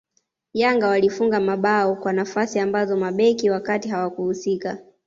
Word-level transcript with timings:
Yanga 0.53 0.87
walifunga 0.87 1.39
mabao 1.39 1.95
kwa 1.95 2.13
nafasi 2.13 2.59
ambazo 2.59 2.97
mabeki 2.97 3.49
wa 3.49 3.59
kati 3.59 3.89
hawakuhusiki 3.89 4.67